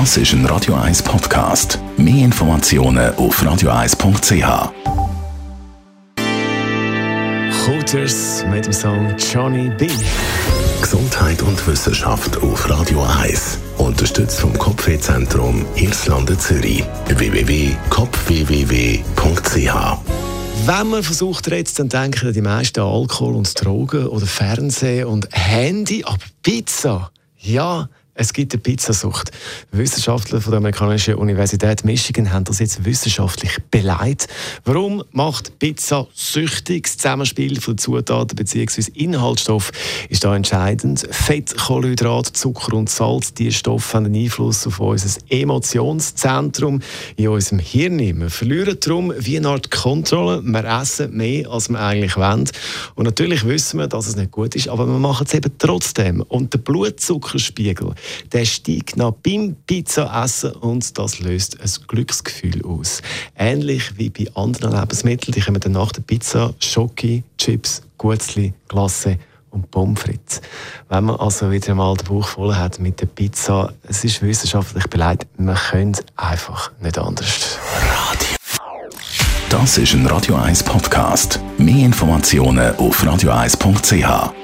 Das 0.00 0.16
ist 0.16 0.32
ein 0.32 0.44
Radio 0.46 0.74
1 0.74 1.04
Podcast. 1.04 1.78
Mehr 1.96 2.24
Informationen 2.24 3.14
auf 3.14 3.40
radio1.ch. 3.40 4.72
Hooters 7.68 8.44
mit 8.50 8.66
dem 8.66 8.72
Song 8.72 9.14
Johnny 9.16 9.70
B. 9.78 9.88
Gesundheit 10.80 11.40
und 11.42 11.64
Wissenschaft 11.68 12.42
auf 12.42 12.68
Radio 12.68 13.06
1. 13.20 13.60
Unterstützt 13.78 14.40
vom 14.40 14.58
Kopfwehzentrum 14.58 15.64
Irlande 15.76 16.36
Zürich. 16.38 16.82
www.kopfwww.ch 17.06 19.74
Wenn 20.66 20.86
man 20.88 21.04
versucht 21.04 21.48
redet, 21.52 21.78
dann 21.78 21.88
denken 21.88 22.32
die 22.32 22.42
meisten 22.42 22.80
an 22.80 22.88
Alkohol 22.88 23.36
und 23.36 23.64
Drogen 23.64 24.08
oder 24.08 24.26
Fernsehen 24.26 25.06
und 25.06 25.28
Handy, 25.30 26.02
aber 26.04 26.18
Pizza, 26.42 27.12
ja, 27.38 27.88
es 28.16 28.32
gibt 28.32 28.52
eine 28.52 28.62
Pizzasucht. 28.62 29.32
Wissenschaftler 29.72 30.40
von 30.40 30.52
der 30.52 30.58
amerikanischen 30.58 31.16
Universität 31.16 31.84
Michigan 31.84 32.32
haben 32.32 32.44
das 32.44 32.60
jetzt 32.60 32.84
wissenschaftlich 32.84 33.58
beleidigt. 33.72 34.28
Warum 34.64 35.02
macht 35.10 35.58
Pizza 35.58 36.06
süchtig? 36.14 36.84
Das 36.84 36.96
Zusammenspiel 36.98 37.60
von 37.60 37.76
Zutaten 37.76 38.36
bzw. 38.36 38.92
Inhaltsstoff 38.94 39.72
ist 40.08 40.22
da 40.22 40.36
entscheidend. 40.36 41.06
Fett, 41.10 41.56
Kohlenhydrat, 41.56 42.26
Zucker 42.36 42.74
und 42.74 42.88
Salz, 42.88 43.34
diese 43.34 43.52
Stoffe 43.52 43.94
haben 43.94 44.06
einen 44.06 44.14
Einfluss 44.14 44.64
auf 44.66 44.78
unser 44.78 45.20
Emotionszentrum 45.28 46.80
in 47.16 47.28
unserem 47.28 47.58
Hirn. 47.58 47.98
Wir 47.98 48.30
verlieren 48.30 48.78
darum 48.78 49.12
wie 49.18 49.38
eine 49.38 49.48
Art 49.48 49.72
Kontrolle. 49.72 50.40
Wir 50.44 50.64
essen 50.64 51.16
mehr, 51.16 51.50
als 51.50 51.68
wir 51.68 51.80
eigentlich 51.80 52.16
wollen. 52.16 52.48
Und 52.94 53.04
natürlich 53.04 53.44
wissen 53.44 53.80
wir, 53.80 53.88
dass 53.88 54.06
es 54.06 54.14
nicht 54.14 54.30
gut 54.30 54.54
ist, 54.54 54.68
aber 54.68 54.86
wir 54.86 54.98
machen 55.00 55.26
es 55.26 55.34
eben 55.34 55.50
trotzdem. 55.58 56.20
Und 56.20 56.52
der 56.52 56.58
Blutzuckerspiegel 56.58 57.94
der 58.32 58.44
steigt 58.44 58.96
nach 58.96 59.12
beim 59.12 59.56
Pizza-Essen 59.66 60.52
und 60.52 60.98
das 60.98 61.20
löst 61.20 61.60
ein 61.60 61.70
Glücksgefühl 61.86 62.64
aus. 62.64 63.02
Ähnlich 63.36 63.96
wie 63.98 64.10
bei 64.10 64.26
anderen 64.34 64.78
Lebensmitteln, 64.78 65.32
die 65.32 65.40
kommen 65.40 65.60
dann 65.60 65.72
nach 65.72 65.92
der 65.92 66.02
Pizza 66.02 66.54
Schoki, 66.58 67.22
Chips, 67.38 67.82
Gutzli, 67.98 68.52
Glasse 68.68 69.18
und 69.50 69.70
Pommes 69.70 70.00
frites. 70.00 70.40
Wenn 70.88 71.04
man 71.04 71.16
also 71.16 71.50
wieder 71.50 71.70
einmal 71.70 71.96
den 71.96 72.06
Bauch 72.06 72.26
voll 72.28 72.54
hat 72.54 72.78
mit 72.80 73.00
der 73.00 73.06
Pizza, 73.06 73.72
es 73.88 74.04
ist 74.04 74.20
wissenschaftlich 74.20 74.86
beleidigt, 74.88 75.28
man 75.38 75.56
könnte 75.56 76.04
einfach 76.16 76.72
nicht 76.80 76.98
anders. 76.98 77.58
Radio. 77.80 78.28
Das 79.48 79.78
ist 79.78 79.94
ein 79.94 80.06
Radio 80.06 80.34
1 80.34 80.64
Podcast. 80.64 81.38
Mehr 81.58 81.86
Informationen 81.86 82.74
auf 82.76 83.02
radio1.ch. 83.04 84.43